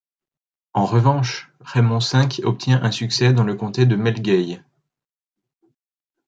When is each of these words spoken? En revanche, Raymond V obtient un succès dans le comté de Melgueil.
En 0.73 0.87
revanche, 0.87 1.51
Raymond 1.59 1.99
V 1.99 2.41
obtient 2.43 2.81
un 2.81 2.89
succès 2.89 3.33
dans 3.33 3.43
le 3.43 3.53
comté 3.53 3.85
de 3.85 3.95
Melgueil. 3.95 4.63